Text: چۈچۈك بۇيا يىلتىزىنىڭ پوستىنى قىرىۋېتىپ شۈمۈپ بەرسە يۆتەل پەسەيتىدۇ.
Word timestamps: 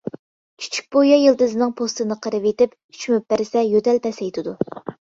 چۈچۈك 0.63 0.87
بۇيا 0.95 1.19
يىلتىزىنىڭ 1.25 1.75
پوستىنى 1.83 2.19
قىرىۋېتىپ 2.25 2.75
شۈمۈپ 3.03 3.31
بەرسە 3.35 3.67
يۆتەل 3.77 4.07
پەسەيتىدۇ. 4.09 4.59